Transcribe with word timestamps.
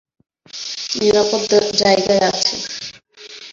নিরাপদ 0.95 1.41
জায়গায় 1.75 2.23
আছে। 2.29 2.55